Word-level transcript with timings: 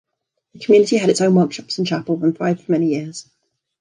The 0.53 0.59
community 0.61 0.97
had 0.97 1.11
its 1.11 1.21
own 1.21 1.35
workshops 1.35 1.77
and 1.77 1.85
chapel, 1.85 2.19
and 2.23 2.35
thrived 2.35 2.61
for 2.61 2.71
many 2.71 2.87
years. 2.87 3.29